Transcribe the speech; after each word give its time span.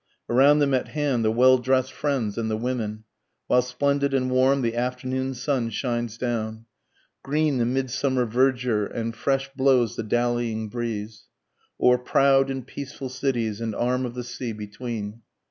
Around 0.27 0.57
them 0.57 0.73
at 0.73 0.87
hand 0.87 1.23
the 1.23 1.29
well 1.29 1.59
drest 1.59 1.93
friends 1.93 2.35
and 2.35 2.49
the 2.49 2.57
women, 2.57 3.03
While 3.45 3.61
splendid 3.61 4.15
and 4.15 4.31
warm 4.31 4.63
the 4.63 4.75
afternoon 4.75 5.35
sun 5.35 5.69
shines 5.69 6.17
down, 6.17 6.65
Green 7.21 7.59
the 7.59 7.67
midsummer 7.67 8.25
verdure 8.25 8.87
and 8.87 9.15
fresh 9.15 9.51
blows 9.53 9.95
the 9.95 10.01
dallying 10.01 10.69
breeze, 10.69 11.25
O'er 11.79 11.99
proud 11.99 12.49
and 12.49 12.65
peaceful 12.65 13.09
cities 13.09 13.61
and 13.61 13.75
arm 13.75 14.03
of 14.07 14.15
the 14.15 14.23
sea 14.23 14.53
between. 14.53 15.21